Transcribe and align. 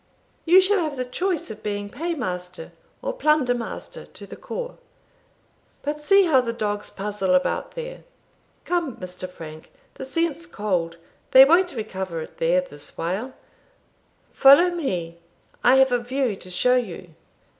"You 0.45 0.61
shall 0.61 0.79
have 0.79 0.97
the 0.97 1.05
choice 1.05 1.51
of 1.51 1.61
being 1.61 1.87
pay 1.87 2.15
master, 2.15 2.71
or 3.03 3.13
plunder 3.13 3.53
master, 3.53 4.03
to 4.03 4.25
the 4.25 4.35
corps. 4.35 4.79
But 5.83 6.01
see 6.01 6.23
how 6.25 6.41
the 6.41 6.51
dogs 6.53 6.89
puzzle 6.89 7.35
about 7.35 7.73
there. 7.75 8.03
Come, 8.65 8.95
Mr. 8.97 9.29
Frank, 9.29 9.69
the 9.93 10.05
scent's 10.07 10.47
cold; 10.47 10.97
they 11.29 11.45
won't 11.45 11.75
recover 11.75 12.19
it 12.21 12.37
there 12.39 12.61
this 12.61 12.97
while; 12.97 13.35
follow 14.31 14.71
me, 14.71 15.19
I 15.63 15.75
have 15.75 15.91
a 15.91 15.99
view 15.99 16.35
to 16.35 16.49
show 16.49 16.77
you." 16.77 17.13